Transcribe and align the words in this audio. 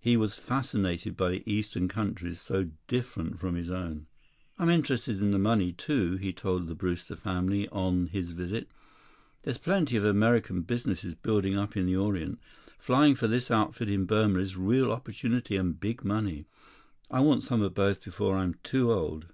He 0.00 0.16
was 0.16 0.34
fascinated 0.34 1.16
by 1.16 1.30
the 1.30 1.42
eastern 1.48 1.86
countries 1.86 2.40
so 2.40 2.70
different 2.88 3.38
from 3.38 3.54
his 3.54 3.70
own. 3.70 4.08
"I'm 4.58 4.70
interested 4.70 5.22
in 5.22 5.30
the 5.30 5.38
money, 5.38 5.72
too," 5.72 6.16
he 6.16 6.32
told 6.32 6.66
the 6.66 6.74
Brewster 6.74 7.14
family 7.14 7.68
on 7.68 8.08
his 8.08 8.32
visit. 8.32 8.66
"There're 9.44 9.54
plenty 9.54 9.96
of 9.96 10.04
American 10.04 10.62
businesses 10.62 11.14
building 11.14 11.56
up 11.56 11.76
in 11.76 11.86
the 11.86 11.94
Orient. 11.94 12.40
Flying 12.76 13.14
for 13.14 13.28
this 13.28 13.52
outfit 13.52 13.88
in 13.88 14.04
Burma 14.04 14.40
is 14.40 14.56
real 14.56 14.90
opportunity 14.90 15.54
and 15.54 15.78
big 15.78 16.04
money. 16.04 16.46
I 17.08 17.20
want 17.20 17.44
some 17.44 17.62
of 17.62 17.72
both 17.74 18.02
before 18.04 18.36
I'm 18.38 18.54
too 18.64 18.90
old." 18.90 19.26